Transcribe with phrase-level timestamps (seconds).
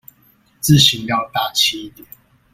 [0.59, 2.03] 字型要大器一點